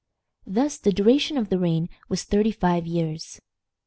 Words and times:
Thus 0.47 0.77
the 0.79 0.91
duration 0.91 1.37
of 1.37 1.49
the 1.49 1.59
reign 1.59 1.87
was 2.09 2.23
thirty 2.23 2.49
five 2.49 2.87
years. 2.87 3.39